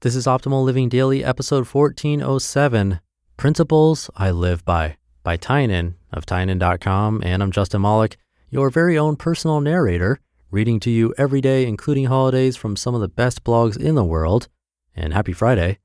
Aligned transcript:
This 0.00 0.14
is 0.14 0.26
Optimal 0.26 0.62
Living 0.62 0.88
Daily, 0.88 1.24
episode 1.24 1.66
1407 1.66 3.00
Principles 3.36 4.08
I 4.14 4.30
Live 4.30 4.64
By 4.64 4.96
by 5.24 5.36
Tynan 5.36 5.96
of 6.12 6.24
Tynan.com. 6.24 7.20
And 7.24 7.42
I'm 7.42 7.50
Justin 7.50 7.82
Malik, 7.82 8.16
your 8.48 8.70
very 8.70 8.96
own 8.96 9.16
personal 9.16 9.60
narrator, 9.60 10.20
reading 10.52 10.78
to 10.78 10.90
you 10.90 11.12
every 11.18 11.40
day, 11.40 11.66
including 11.66 12.04
holidays, 12.04 12.54
from 12.56 12.76
some 12.76 12.94
of 12.94 13.00
the 13.00 13.08
best 13.08 13.42
blogs 13.42 13.76
in 13.76 13.96
the 13.96 14.04
world. 14.04 14.46
And 14.94 15.12
happy 15.12 15.32
Friday. 15.32 15.80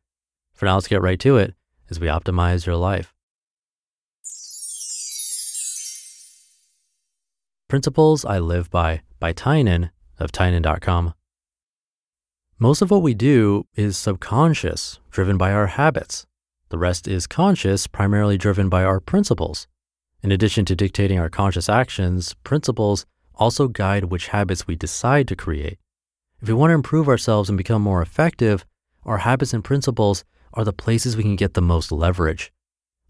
For 0.54 0.68
now, 0.68 0.75
let's 0.75 0.88
get 0.88 1.02
right 1.02 1.20
to 1.20 1.38
it 1.38 1.55
as 1.89 2.00
we 2.00 2.05
optimize 2.05 2.68
your 2.68 2.75
life. 2.75 3.16
Principles 7.68 8.25
I 8.25 8.38
Live 8.38 8.70
By 8.70 9.02
by 9.20 9.34
Tynan 9.34 9.89
of 10.20 10.32
Tynan.com. 10.32 11.16
Most 12.60 12.82
of 12.82 12.92
what 12.92 13.02
we 13.02 13.14
do 13.14 13.66
is 13.76 13.98
subconscious, 13.98 15.00
driven 15.10 15.38
by 15.38 15.52
our 15.52 15.68
habits. 15.68 16.25
The 16.70 16.78
rest 16.78 17.07
is 17.07 17.28
conscious, 17.28 17.88
primarily 17.88 18.38
driven 18.38 18.70
by 18.70 18.84
our 18.84 19.00
principles. 19.00 19.68
In 20.21 20.32
addition 20.32 20.64
to 20.66 20.75
dictating 20.75 21.20
our 21.20 21.30
conscious 21.30 21.68
actions, 21.68 22.36
principles 22.44 23.06
also 23.36 23.68
guide 23.68 24.06
which 24.06 24.28
habits 24.28 24.68
we 24.68 24.75
decide 24.75 25.28
to 25.28 25.36
create. 25.36 25.80
If 26.42 26.47
we 26.47 26.54
want 26.54 26.70
to 26.70 26.75
improve 26.75 27.10
ourselves 27.10 27.50
and 27.50 27.58
become 27.58 27.82
more 27.82 28.02
effective, 28.02 28.66
our 29.04 29.20
habits 29.20 29.54
and 29.54 29.64
principles 29.64 30.24
are 30.54 30.64
the 30.64 30.72
places 30.72 31.18
we 31.18 31.24
can 31.24 31.36
get 31.36 31.56
the 31.56 31.61
most 31.61 31.92
leverage. 31.92 32.53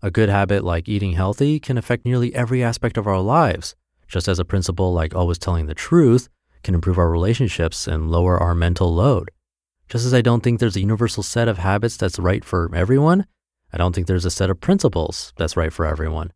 A 0.02 0.10
good 0.10 0.30
habit 0.30 0.64
like 0.64 0.88
eating 0.88 1.14
healthy 1.14 1.60
can 1.60 1.78
affect 1.78 2.06
nearly 2.06 2.34
every 2.34 2.64
aspect 2.64 2.98
of 2.98 3.08
our 3.08 3.20
lives, 3.20 3.76
just 4.08 4.28
as 4.28 4.40
a 4.40 4.46
principle 4.46 4.94
like 4.94 5.14
always 5.14 5.38
telling 5.38 5.66
the 5.66 5.76
truth 5.76 6.30
can 6.64 6.76
improve 6.76 6.98
our 6.98 7.10
relationships 7.10 7.88
and 7.88 8.10
lower 8.10 8.38
our 8.38 8.56
mental 8.56 8.94
load. 8.94 9.32
Just 9.90 10.06
as 10.06 10.14
I 10.14 10.22
don't 10.22 10.42
think 10.42 10.60
there's 10.60 10.76
a 10.76 10.82
universal 10.82 11.24
set 11.24 11.48
of 11.48 11.58
habits 11.58 11.98
that's 11.98 12.18
right 12.18 12.44
for 12.44 12.74
everyone, 12.74 13.26
I 13.72 13.78
don't 13.78 13.94
think 13.94 14.08
there's 14.08 14.26
a 14.26 14.32
set 14.32 14.50
of 14.50 14.62
principles 14.62 15.34
that's 15.38 15.58
right 15.58 15.74
for 15.74 15.86
everyone. 15.86 16.32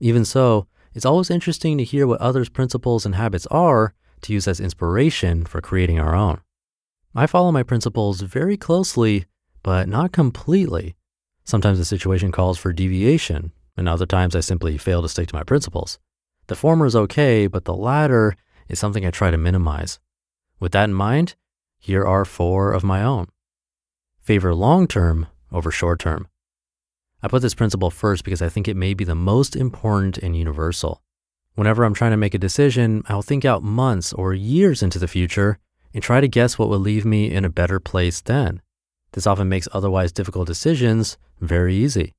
Even 0.00 0.24
so, 0.24 0.66
it's 0.94 1.04
always 1.04 1.30
interesting 1.30 1.76
to 1.78 1.84
hear 1.84 2.06
what 2.06 2.20
others' 2.20 2.48
principles 2.48 3.04
and 3.04 3.14
habits 3.14 3.46
are 3.46 3.94
to 4.22 4.32
use 4.32 4.46
as 4.46 4.60
inspiration 4.60 5.44
for 5.44 5.60
creating 5.60 5.98
our 5.98 6.14
own. 6.14 6.40
I 7.14 7.26
follow 7.26 7.52
my 7.52 7.62
principles 7.62 8.20
very 8.20 8.56
closely, 8.56 9.24
but 9.62 9.88
not 9.88 10.12
completely. 10.12 10.94
Sometimes 11.44 11.78
the 11.78 11.84
situation 11.84 12.32
calls 12.32 12.58
for 12.58 12.72
deviation, 12.72 13.52
and 13.76 13.88
other 13.88 14.06
times 14.06 14.36
I 14.36 14.40
simply 14.40 14.78
fail 14.78 15.02
to 15.02 15.08
stick 15.08 15.28
to 15.28 15.34
my 15.34 15.42
principles. 15.42 15.98
The 16.46 16.56
former 16.56 16.86
is 16.86 16.96
okay, 16.96 17.46
but 17.46 17.64
the 17.64 17.74
latter 17.74 18.36
is 18.68 18.78
something 18.78 19.04
I 19.04 19.10
try 19.10 19.30
to 19.30 19.36
minimize. 19.36 19.98
With 20.60 20.72
that 20.72 20.84
in 20.84 20.94
mind, 20.94 21.34
here 21.78 22.04
are 22.04 22.24
four 22.24 22.72
of 22.72 22.84
my 22.84 23.02
own. 23.02 23.26
Favor 24.20 24.54
long 24.54 24.86
term 24.86 25.26
over 25.52 25.70
short 25.70 26.00
term. 26.00 26.28
I 27.22 27.28
put 27.28 27.42
this 27.42 27.54
principle 27.54 27.90
first 27.90 28.24
because 28.24 28.42
I 28.42 28.48
think 28.48 28.68
it 28.68 28.76
may 28.76 28.94
be 28.94 29.04
the 29.04 29.14
most 29.14 29.56
important 29.56 30.18
and 30.18 30.36
universal. 30.36 31.02
Whenever 31.54 31.84
I'm 31.84 31.94
trying 31.94 32.10
to 32.10 32.16
make 32.16 32.34
a 32.34 32.38
decision, 32.38 33.02
I'll 33.06 33.22
think 33.22 33.44
out 33.44 33.62
months 33.62 34.12
or 34.12 34.34
years 34.34 34.82
into 34.82 34.98
the 34.98 35.08
future 35.08 35.58
and 35.94 36.02
try 36.02 36.20
to 36.20 36.28
guess 36.28 36.58
what 36.58 36.68
will 36.68 36.78
leave 36.80 37.04
me 37.04 37.30
in 37.30 37.44
a 37.44 37.50
better 37.50 37.78
place 37.78 38.20
then. 38.20 38.60
This 39.12 39.26
often 39.26 39.48
makes 39.48 39.68
otherwise 39.72 40.10
difficult 40.10 40.48
decisions 40.48 41.16
very 41.40 41.74
easy. 41.74 42.14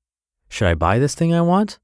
Should 0.48 0.68
I 0.68 0.76
buy 0.76 1.00
this 1.00 1.16
thing 1.16 1.34
I 1.34 1.42
want? 1.42 1.80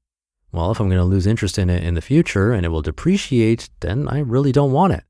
Well, 0.52 0.70
if 0.70 0.80
I'm 0.80 0.88
going 0.88 0.98
to 0.98 1.04
lose 1.04 1.26
interest 1.26 1.58
in 1.58 1.70
it 1.70 1.82
in 1.82 1.94
the 1.94 2.02
future 2.02 2.52
and 2.52 2.66
it 2.66 2.68
will 2.68 2.82
depreciate, 2.82 3.70
then 3.80 4.06
I 4.06 4.18
really 4.18 4.52
don't 4.52 4.72
want 4.72 4.92
it. 4.92 5.04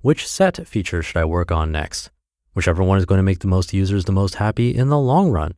Which 0.00 0.26
set 0.26 0.66
feature 0.66 1.02
should 1.02 1.18
I 1.18 1.24
work 1.24 1.52
on 1.52 1.70
next? 1.70 2.10
Whichever 2.54 2.82
one 2.82 2.98
is 2.98 3.06
going 3.06 3.20
to 3.20 3.22
make 3.22 3.38
the 3.38 3.46
most 3.46 3.72
users 3.72 4.04
the 4.04 4.12
most 4.12 4.34
happy 4.34 4.74
in 4.74 4.88
the 4.88 4.98
long 4.98 5.30
run. 5.30 5.54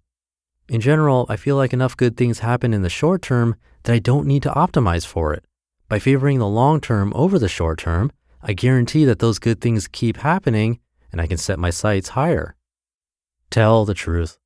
In 0.68 0.80
general, 0.80 1.24
I 1.30 1.36
feel 1.36 1.56
like 1.56 1.72
enough 1.72 1.96
good 1.96 2.16
things 2.16 2.40
happen 2.40 2.74
in 2.74 2.82
the 2.82 2.90
short 2.90 3.22
term 3.22 3.56
that 3.82 3.94
I 3.94 3.98
don't 3.98 4.26
need 4.26 4.42
to 4.42 4.50
optimize 4.50 5.06
for 5.06 5.32
it. 5.32 5.44
By 5.88 5.98
favoring 5.98 6.38
the 6.38 6.46
long 6.46 6.80
term 6.80 7.12
over 7.16 7.38
the 7.38 7.48
short 7.48 7.78
term, 7.78 8.12
I 8.42 8.52
guarantee 8.52 9.06
that 9.06 9.20
those 9.20 9.38
good 9.38 9.60
things 9.60 9.88
keep 9.88 10.18
happening 10.18 10.80
and 11.10 11.20
I 11.20 11.26
can 11.26 11.38
set 11.38 11.58
my 11.58 11.70
sights 11.70 12.10
higher. 12.10 12.56
Tell 13.50 13.84
the 13.84 13.94
truth. 13.94 14.38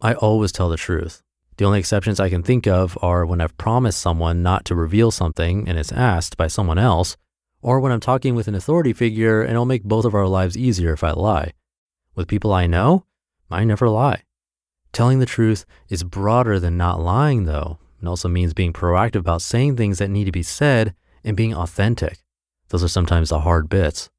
I 0.00 0.14
always 0.14 0.52
tell 0.52 0.68
the 0.68 0.76
truth. 0.76 1.22
The 1.56 1.64
only 1.64 1.78
exceptions 1.78 2.18
I 2.18 2.30
can 2.30 2.42
think 2.42 2.66
of 2.66 2.98
are 3.00 3.24
when 3.24 3.40
I've 3.40 3.56
promised 3.56 4.00
someone 4.00 4.42
not 4.42 4.64
to 4.66 4.74
reveal 4.74 5.10
something 5.10 5.68
and 5.68 5.78
it's 5.78 5.92
asked 5.92 6.36
by 6.36 6.48
someone 6.48 6.78
else, 6.78 7.16
or 7.62 7.80
when 7.80 7.92
I'm 7.92 8.00
talking 8.00 8.34
with 8.34 8.48
an 8.48 8.54
authority 8.54 8.92
figure 8.92 9.40
and 9.40 9.52
it'll 9.52 9.64
make 9.64 9.84
both 9.84 10.04
of 10.04 10.14
our 10.14 10.26
lives 10.26 10.56
easier 10.56 10.92
if 10.92 11.04
I 11.04 11.12
lie. 11.12 11.52
With 12.14 12.28
people 12.28 12.52
I 12.52 12.66
know, 12.66 13.06
I 13.50 13.64
never 13.64 13.88
lie. 13.88 14.22
Telling 14.92 15.18
the 15.18 15.26
truth 15.26 15.64
is 15.88 16.04
broader 16.04 16.58
than 16.60 16.76
not 16.76 17.00
lying, 17.00 17.44
though. 17.44 17.78
It 18.00 18.06
also 18.06 18.28
means 18.28 18.52
being 18.52 18.72
proactive 18.72 19.20
about 19.20 19.42
saying 19.42 19.76
things 19.76 19.98
that 19.98 20.10
need 20.10 20.24
to 20.24 20.32
be 20.32 20.42
said 20.42 20.94
and 21.24 21.36
being 21.36 21.54
authentic. 21.54 22.18
Those 22.68 22.84
are 22.84 22.88
sometimes 22.88 23.30
the 23.30 23.40
hard 23.40 23.68
bits. 23.68 24.10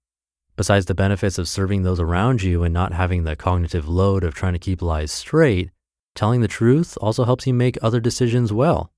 Besides 0.55 0.85
the 0.85 0.95
benefits 0.95 1.37
of 1.37 1.47
serving 1.47 1.83
those 1.83 1.99
around 1.99 2.41
you 2.41 2.63
and 2.63 2.73
not 2.73 2.93
having 2.93 3.23
the 3.23 3.35
cognitive 3.35 3.87
load 3.87 4.23
of 4.23 4.33
trying 4.33 4.53
to 4.53 4.59
keep 4.59 4.81
lies 4.81 5.11
straight, 5.11 5.69
telling 6.15 6.41
the 6.41 6.47
truth 6.47 6.97
also 7.01 7.25
helps 7.25 7.45
you 7.45 7.53
make 7.53 7.77
other 7.81 7.99
decisions 7.99 8.51
well. 8.51 8.91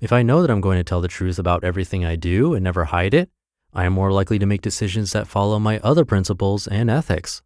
If 0.00 0.12
I 0.12 0.22
know 0.22 0.42
that 0.42 0.50
I'm 0.50 0.60
going 0.60 0.78
to 0.78 0.84
tell 0.84 1.00
the 1.00 1.08
truth 1.08 1.38
about 1.38 1.64
everything 1.64 2.04
I 2.04 2.14
do 2.14 2.54
and 2.54 2.62
never 2.62 2.84
hide 2.84 3.14
it, 3.14 3.30
I 3.74 3.84
am 3.84 3.92
more 3.92 4.12
likely 4.12 4.38
to 4.38 4.46
make 4.46 4.62
decisions 4.62 5.12
that 5.12 5.26
follow 5.26 5.58
my 5.58 5.80
other 5.80 6.04
principles 6.04 6.66
and 6.68 6.88
ethics. 6.88 7.42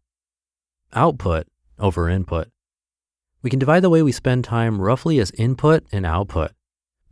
Output 0.93 1.47
over 1.79 2.09
input. 2.09 2.49
We 3.41 3.49
can 3.49 3.59
divide 3.59 3.81
the 3.81 3.89
way 3.89 4.01
we 4.01 4.11
spend 4.11 4.43
time 4.43 4.79
roughly 4.79 5.19
as 5.19 5.31
input 5.31 5.83
and 5.91 6.05
output. 6.05 6.51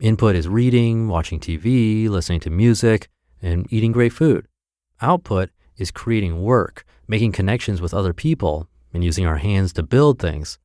Input 0.00 0.34
is 0.34 0.48
reading, 0.48 1.08
watching 1.08 1.40
TV, 1.40 2.08
listening 2.08 2.40
to 2.40 2.50
music, 2.50 3.08
and 3.42 3.70
eating 3.72 3.92
great 3.92 4.12
food. 4.12 4.46
Output 5.00 5.50
is 5.76 5.90
creating 5.90 6.42
work, 6.42 6.84
making 7.06 7.32
connections 7.32 7.80
with 7.80 7.92
other 7.92 8.12
people, 8.12 8.68
and 8.94 9.04
using 9.04 9.26
our 9.26 9.38
hands 9.38 9.72
to 9.74 9.82
build 9.82 10.18
things. 10.18 10.58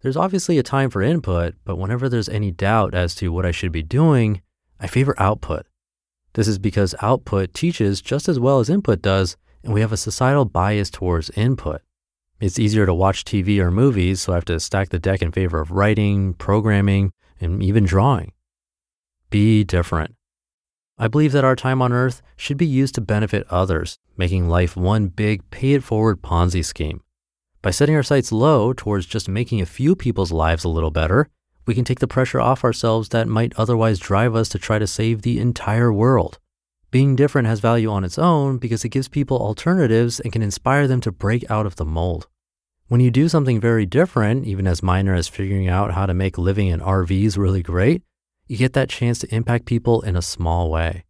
There's 0.00 0.16
obviously 0.16 0.58
a 0.58 0.62
time 0.62 0.90
for 0.90 1.02
input, 1.02 1.54
but 1.64 1.76
whenever 1.76 2.08
there's 2.08 2.28
any 2.28 2.52
doubt 2.52 2.94
as 2.94 3.16
to 3.16 3.32
what 3.32 3.44
I 3.44 3.50
should 3.50 3.72
be 3.72 3.82
doing, 3.82 4.42
I 4.78 4.86
favor 4.86 5.14
output. 5.18 5.66
This 6.34 6.46
is 6.46 6.58
because 6.58 6.94
output 7.02 7.52
teaches 7.52 8.00
just 8.00 8.28
as 8.28 8.38
well 8.38 8.60
as 8.60 8.70
input 8.70 9.02
does, 9.02 9.36
and 9.64 9.74
we 9.74 9.80
have 9.80 9.92
a 9.92 9.96
societal 9.96 10.44
bias 10.44 10.88
towards 10.88 11.30
input. 11.30 11.80
It's 12.40 12.60
easier 12.60 12.86
to 12.86 12.94
watch 12.94 13.24
TV 13.24 13.58
or 13.58 13.72
movies, 13.72 14.20
so 14.22 14.32
I 14.32 14.36
have 14.36 14.44
to 14.44 14.60
stack 14.60 14.90
the 14.90 15.00
deck 15.00 15.20
in 15.20 15.32
favor 15.32 15.60
of 15.60 15.72
writing, 15.72 16.34
programming, 16.34 17.10
and 17.40 17.60
even 17.60 17.84
drawing. 17.84 18.32
Be 19.30 19.64
different. 19.64 20.14
I 20.96 21.08
believe 21.08 21.32
that 21.32 21.44
our 21.44 21.56
time 21.56 21.82
on 21.82 21.92
earth 21.92 22.22
should 22.36 22.56
be 22.56 22.66
used 22.66 22.94
to 22.94 23.00
benefit 23.00 23.46
others, 23.50 23.98
making 24.16 24.48
life 24.48 24.76
one 24.76 25.08
big 25.08 25.48
pay 25.50 25.74
it 25.74 25.82
forward 25.82 26.22
Ponzi 26.22 26.64
scheme. 26.64 27.02
By 27.68 27.72
setting 27.72 27.96
our 27.96 28.02
sights 28.02 28.32
low 28.32 28.72
towards 28.72 29.04
just 29.04 29.28
making 29.28 29.60
a 29.60 29.66
few 29.66 29.94
people's 29.94 30.32
lives 30.32 30.64
a 30.64 30.70
little 30.70 30.90
better, 30.90 31.28
we 31.66 31.74
can 31.74 31.84
take 31.84 32.00
the 32.00 32.08
pressure 32.08 32.40
off 32.40 32.64
ourselves 32.64 33.10
that 33.10 33.28
might 33.28 33.52
otherwise 33.58 33.98
drive 33.98 34.34
us 34.34 34.48
to 34.48 34.58
try 34.58 34.78
to 34.78 34.86
save 34.86 35.20
the 35.20 35.38
entire 35.38 35.92
world. 35.92 36.38
Being 36.90 37.14
different 37.14 37.46
has 37.46 37.60
value 37.60 37.90
on 37.90 38.04
its 38.04 38.18
own 38.18 38.56
because 38.56 38.86
it 38.86 38.88
gives 38.88 39.06
people 39.08 39.36
alternatives 39.36 40.18
and 40.18 40.32
can 40.32 40.40
inspire 40.40 40.88
them 40.88 41.02
to 41.02 41.12
break 41.12 41.44
out 41.50 41.66
of 41.66 41.76
the 41.76 41.84
mold. 41.84 42.26
When 42.86 43.02
you 43.02 43.10
do 43.10 43.28
something 43.28 43.60
very 43.60 43.84
different, 43.84 44.46
even 44.46 44.66
as 44.66 44.82
minor 44.82 45.12
as 45.14 45.28
figuring 45.28 45.68
out 45.68 45.92
how 45.92 46.06
to 46.06 46.14
make 46.14 46.38
living 46.38 46.68
in 46.68 46.80
RVs 46.80 47.36
really 47.36 47.62
great, 47.62 48.00
you 48.46 48.56
get 48.56 48.72
that 48.72 48.88
chance 48.88 49.18
to 49.18 49.34
impact 49.34 49.66
people 49.66 50.00
in 50.00 50.16
a 50.16 50.22
small 50.22 50.70
way. 50.70 51.04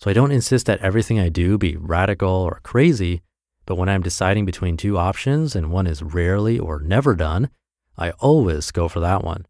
So 0.00 0.10
I 0.10 0.14
don't 0.14 0.32
insist 0.32 0.66
that 0.66 0.80
everything 0.80 1.20
I 1.20 1.28
do 1.28 1.58
be 1.58 1.76
radical 1.76 2.28
or 2.28 2.58
crazy, 2.64 3.22
but 3.66 3.76
when 3.76 3.88
I'm 3.88 4.02
deciding 4.02 4.44
between 4.44 4.76
two 4.76 4.98
options 4.98 5.54
and 5.54 5.70
one 5.70 5.86
is 5.86 6.02
rarely 6.02 6.58
or 6.58 6.80
never 6.80 7.14
done, 7.14 7.50
I 7.96 8.10
always 8.12 8.70
go 8.70 8.88
for 8.88 9.00
that 9.00 9.22
one. 9.22 9.46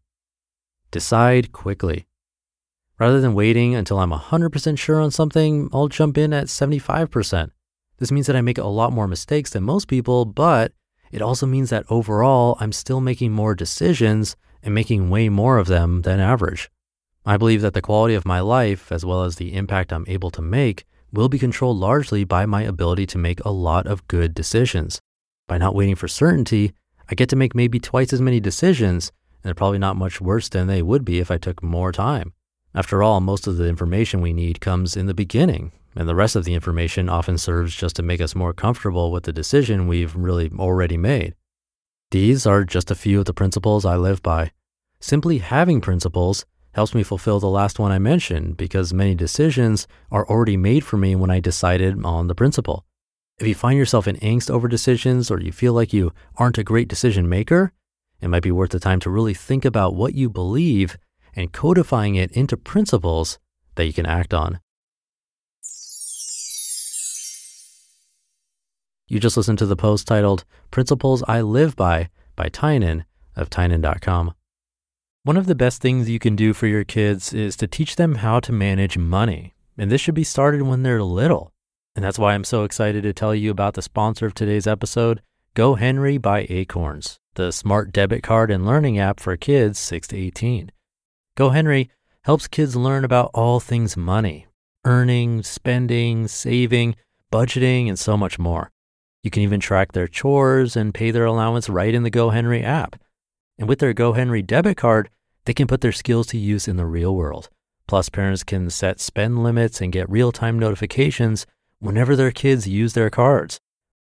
Decide 0.91 1.51
quickly. 1.51 2.07
Rather 2.99 3.19
than 3.19 3.33
waiting 3.33 3.73
until 3.75 3.99
I'm 3.99 4.11
100% 4.11 4.77
sure 4.77 5.01
on 5.01 5.11
something, 5.11 5.69
I'll 5.73 5.87
jump 5.87 6.17
in 6.17 6.31
at 6.33 6.47
75%. 6.47 7.51
This 7.97 8.11
means 8.11 8.27
that 8.27 8.35
I 8.35 8.41
make 8.41 8.57
a 8.57 8.65
lot 8.65 8.93
more 8.93 9.07
mistakes 9.07 9.49
than 9.49 9.63
most 9.63 9.87
people, 9.87 10.25
but 10.25 10.73
it 11.11 11.21
also 11.21 11.45
means 11.45 11.69
that 11.69 11.85
overall, 11.89 12.57
I'm 12.59 12.71
still 12.71 13.01
making 13.01 13.31
more 13.31 13.55
decisions 13.55 14.35
and 14.61 14.73
making 14.73 15.09
way 15.09 15.29
more 15.29 15.57
of 15.57 15.67
them 15.67 16.01
than 16.01 16.19
average. 16.19 16.69
I 17.25 17.37
believe 17.37 17.61
that 17.61 17.73
the 17.73 17.81
quality 17.81 18.15
of 18.15 18.25
my 18.25 18.39
life, 18.39 18.91
as 18.91 19.05
well 19.05 19.23
as 19.23 19.35
the 19.35 19.53
impact 19.53 19.93
I'm 19.93 20.05
able 20.07 20.31
to 20.31 20.41
make, 20.41 20.85
will 21.13 21.29
be 21.29 21.39
controlled 21.39 21.77
largely 21.77 22.25
by 22.25 22.45
my 22.45 22.63
ability 22.63 23.05
to 23.05 23.17
make 23.17 23.39
a 23.45 23.51
lot 23.51 23.87
of 23.87 24.07
good 24.07 24.33
decisions. 24.33 24.99
By 25.47 25.57
not 25.57 25.75
waiting 25.75 25.95
for 25.95 26.07
certainty, 26.07 26.73
I 27.09 27.15
get 27.15 27.29
to 27.29 27.35
make 27.35 27.55
maybe 27.55 27.79
twice 27.79 28.11
as 28.11 28.19
many 28.19 28.39
decisions 28.39 29.11
and 29.43 29.49
they're 29.49 29.55
probably 29.55 29.77
not 29.77 29.97
much 29.97 30.21
worse 30.21 30.47
than 30.47 30.67
they 30.67 30.81
would 30.81 31.03
be 31.03 31.19
if 31.19 31.29
I 31.29 31.37
took 31.37 31.61
more 31.61 31.91
time. 31.91 32.33
After 32.73 33.03
all, 33.03 33.19
most 33.19 33.45
of 33.45 33.57
the 33.57 33.67
information 33.67 34.21
we 34.21 34.33
need 34.33 34.61
comes 34.61 34.95
in 34.95 35.05
the 35.05 35.13
beginning, 35.13 35.73
and 35.95 36.07
the 36.07 36.15
rest 36.15 36.35
of 36.35 36.45
the 36.45 36.53
information 36.53 37.09
often 37.09 37.37
serves 37.37 37.75
just 37.75 37.97
to 37.97 38.03
make 38.03 38.21
us 38.21 38.35
more 38.35 38.53
comfortable 38.53 39.11
with 39.11 39.25
the 39.25 39.33
decision 39.33 39.87
we've 39.87 40.15
really 40.15 40.49
already 40.57 40.97
made. 40.97 41.35
These 42.09 42.45
are 42.45 42.63
just 42.63 42.89
a 42.89 42.95
few 42.95 43.19
of 43.19 43.25
the 43.25 43.33
principles 43.33 43.85
I 43.85 43.97
live 43.97 44.23
by. 44.23 44.51
Simply 45.01 45.39
having 45.39 45.81
principles 45.81 46.45
helps 46.73 46.93
me 46.93 47.03
fulfill 47.03 47.39
the 47.39 47.47
last 47.47 47.79
one 47.79 47.91
I 47.91 47.99
mentioned 47.99 48.57
because 48.57 48.93
many 48.93 49.15
decisions 49.15 49.87
are 50.11 50.27
already 50.27 50.57
made 50.57 50.83
for 50.83 50.97
me 50.97 51.15
when 51.15 51.29
I 51.29 51.39
decided 51.39 52.03
on 52.03 52.27
the 52.27 52.35
principle. 52.35 52.85
If 53.39 53.47
you 53.47 53.55
find 53.55 53.77
yourself 53.77 54.07
in 54.07 54.17
angst 54.17 54.49
over 54.49 54.67
decisions 54.67 55.31
or 55.31 55.39
you 55.39 55.51
feel 55.51 55.73
like 55.73 55.93
you 55.93 56.13
aren't 56.35 56.57
a 56.57 56.63
great 56.63 56.87
decision 56.87 57.27
maker, 57.29 57.71
it 58.21 58.27
might 58.27 58.43
be 58.43 58.51
worth 58.51 58.71
the 58.71 58.79
time 58.79 58.99
to 59.01 59.09
really 59.09 59.33
think 59.33 59.65
about 59.65 59.95
what 59.95 60.15
you 60.15 60.29
believe 60.29 60.97
and 61.35 61.51
codifying 61.51 62.15
it 62.15 62.31
into 62.31 62.57
principles 62.57 63.39
that 63.75 63.85
you 63.85 63.93
can 63.93 64.05
act 64.05 64.33
on. 64.33 64.59
You 69.07 69.19
just 69.19 69.37
listened 69.37 69.59
to 69.59 69.65
the 69.65 69.75
post 69.75 70.07
titled 70.07 70.45
Principles 70.71 71.23
I 71.27 71.41
Live 71.41 71.75
By 71.75 72.09
by 72.35 72.49
Tynan 72.49 73.05
of 73.35 73.49
Tynan.com. 73.49 74.33
One 75.25 75.37
of 75.37 75.45
the 75.45 75.55
best 75.55 75.81
things 75.81 76.09
you 76.09 76.19
can 76.19 76.35
do 76.35 76.51
for 76.51 76.67
your 76.67 76.83
kids 76.83 77.33
is 77.33 77.55
to 77.55 77.65
teach 77.65 77.95
them 77.95 78.15
how 78.15 78.41
to 78.41 78.51
manage 78.51 78.97
money. 78.97 79.53
And 79.77 79.89
this 79.89 80.01
should 80.01 80.15
be 80.15 80.25
started 80.25 80.63
when 80.63 80.83
they're 80.83 81.01
little. 81.01 81.53
And 81.95 82.03
that's 82.03 82.19
why 82.19 82.33
I'm 82.33 82.43
so 82.43 82.65
excited 82.65 83.03
to 83.03 83.13
tell 83.13 83.33
you 83.33 83.49
about 83.49 83.75
the 83.75 83.81
sponsor 83.81 84.25
of 84.25 84.33
today's 84.33 84.67
episode, 84.67 85.21
GoHenry 85.55 86.21
by 86.21 86.45
Acorns, 86.49 87.19
the 87.35 87.53
smart 87.53 87.93
debit 87.93 88.21
card 88.21 88.51
and 88.51 88.65
learning 88.65 88.99
app 88.99 89.21
for 89.21 89.37
kids 89.37 89.79
6 89.79 90.09
to 90.09 90.17
18. 90.17 90.73
GoHenry 91.37 91.87
helps 92.25 92.49
kids 92.49 92.75
learn 92.75 93.05
about 93.05 93.31
all 93.33 93.61
things 93.61 93.95
money, 93.95 94.47
earning, 94.83 95.41
spending, 95.41 96.27
saving, 96.27 96.97
budgeting, 97.31 97.87
and 97.87 97.97
so 97.97 98.17
much 98.17 98.37
more. 98.37 98.71
You 99.23 99.31
can 99.31 99.43
even 99.43 99.61
track 99.61 99.93
their 99.93 100.09
chores 100.09 100.75
and 100.75 100.93
pay 100.93 101.11
their 101.11 101.23
allowance 101.23 101.69
right 101.69 101.93
in 101.93 102.03
the 102.03 102.11
GoHenry 102.11 102.61
app. 102.61 102.97
And 103.57 103.67
with 103.67 103.79
their 103.79 103.93
GoHenry 103.93 104.45
debit 104.45 104.77
card, 104.77 105.09
they 105.45 105.53
can 105.53 105.67
put 105.67 105.81
their 105.81 105.91
skills 105.91 106.27
to 106.27 106.37
use 106.37 106.67
in 106.67 106.77
the 106.77 106.85
real 106.85 107.15
world. 107.15 107.49
Plus, 107.87 108.09
parents 108.09 108.43
can 108.43 108.69
set 108.69 108.99
spend 108.99 109.43
limits 109.43 109.81
and 109.81 109.91
get 109.91 110.09
real 110.09 110.31
time 110.31 110.57
notifications 110.57 111.45
whenever 111.79 112.15
their 112.15 112.31
kids 112.31 112.67
use 112.67 112.93
their 112.93 113.09
cards. 113.09 113.59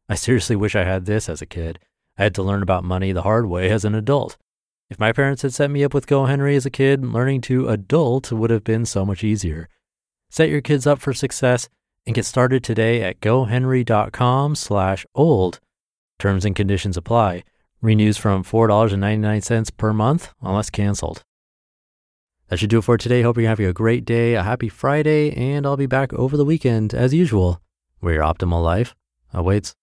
I 0.09 0.15
seriously 0.15 0.57
wish 0.57 0.75
I 0.75 0.85
had 0.85 1.05
this 1.05 1.29
as 1.29 1.43
a 1.43 1.47
kid. 1.47 1.79
I 2.17 2.23
had 2.25 2.35
to 2.37 2.43
learn 2.43 2.63
about 2.63 2.85
money 2.85 3.13
the 3.13 3.23
hard 3.23 3.47
way 3.47 3.71
as 3.71 3.85
an 3.85 3.95
adult. 3.95 4.39
If 4.89 4.99
my 4.99 5.13
parents 5.13 5.43
had 5.43 5.53
set 5.53 5.71
me 5.71 5.85
up 5.85 5.93
with 5.93 6.07
GoHenry 6.07 6.57
as 6.57 6.65
a 6.65 6.71
kid, 6.71 7.05
learning 7.05 7.41
to 7.43 7.69
adult 7.69 8.31
would 8.33 8.51
have 8.51 8.65
been 8.65 8.87
so 8.87 9.05
much 9.05 9.25
easier. 9.25 9.69
Set 10.31 10.49
your 10.49 10.61
kids 10.61 10.87
up 10.87 11.01
for 11.01 11.13
success 11.13 11.69
and 12.07 12.15
get 12.15 12.25
started 12.25 12.63
today 12.63 13.03
at 13.03 13.21
gohenry.com 13.21 14.55
slash 14.55 15.05
old. 15.15 15.61
Terms 16.19 16.45
and 16.45 16.55
conditions 16.55 16.97
apply. 16.97 17.43
Renews 17.87 18.17
from 18.17 18.43
$4.99 18.43 19.77
per 19.77 19.93
month 19.93 20.35
unless 20.43 20.71
canceled. 20.71 21.23
That 22.49 22.59
should 22.59 22.69
do 22.71 22.79
it 22.79 22.83
for 22.83 22.99
today. 22.99 23.23
Hope 23.23 23.37
you're 23.37 23.49
having 23.49 23.67
a 23.67 23.73
great 23.73 24.05
day, 24.05 24.35
a 24.35 24.43
happy 24.43 24.69
Friday, 24.69 25.31
and 25.37 25.65
I'll 25.65 25.77
be 25.77 25.87
back 25.87 26.13
over 26.13 26.37
the 26.37 26.45
weekend 26.45 26.93
as 26.95 27.15
usual 27.15 27.61
where 28.01 28.15
your 28.15 28.25
optimal 28.25 28.61
life 28.61 28.97
awaits. 29.33 29.75